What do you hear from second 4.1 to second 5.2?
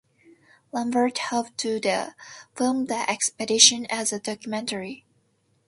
a documentary.